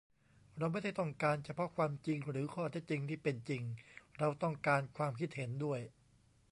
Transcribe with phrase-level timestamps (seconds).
[0.57, 3.63] เราไม่ได้ต้องการเฉพาะความจริงหรือข้อเท็จจริงที่เป็นจริง
[4.19, 5.79] เราต้องการความคิดเห็นด้วย